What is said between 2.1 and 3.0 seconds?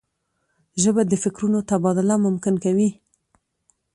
ممکن کوي